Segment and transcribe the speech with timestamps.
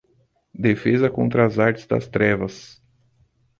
[0.51, 2.81] Defesa Contra as Artes das Trevas